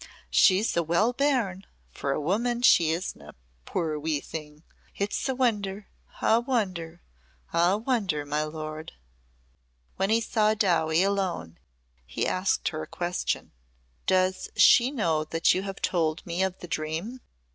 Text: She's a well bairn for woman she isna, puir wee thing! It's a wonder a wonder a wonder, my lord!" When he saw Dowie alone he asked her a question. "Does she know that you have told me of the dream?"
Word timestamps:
She's 0.31 0.75
a 0.75 0.81
well 0.81 1.13
bairn 1.13 1.67
for 1.91 2.19
woman 2.19 2.63
she 2.63 2.89
isna, 2.89 3.35
puir 3.67 3.99
wee 3.99 4.19
thing! 4.19 4.63
It's 4.95 5.29
a 5.29 5.35
wonder 5.35 5.89
a 6.23 6.39
wonder 6.39 7.03
a 7.53 7.77
wonder, 7.77 8.25
my 8.25 8.41
lord!" 8.43 8.93
When 9.97 10.09
he 10.09 10.19
saw 10.19 10.55
Dowie 10.55 11.03
alone 11.03 11.59
he 12.07 12.25
asked 12.25 12.69
her 12.69 12.81
a 12.81 12.87
question. 12.87 13.51
"Does 14.07 14.49
she 14.55 14.89
know 14.89 15.23
that 15.25 15.53
you 15.53 15.61
have 15.61 15.83
told 15.83 16.25
me 16.25 16.41
of 16.41 16.57
the 16.61 16.67
dream?" 16.67 17.21